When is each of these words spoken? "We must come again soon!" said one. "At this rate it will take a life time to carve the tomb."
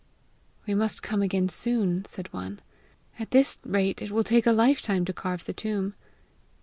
"We 0.65 0.73
must 0.73 1.03
come 1.03 1.21
again 1.21 1.47
soon!" 1.47 2.05
said 2.05 2.33
one. 2.33 2.59
"At 3.19 3.29
this 3.29 3.59
rate 3.63 4.01
it 4.01 4.09
will 4.09 4.23
take 4.23 4.47
a 4.47 4.51
life 4.51 4.81
time 4.81 5.05
to 5.05 5.13
carve 5.13 5.45
the 5.45 5.53
tomb." 5.53 5.93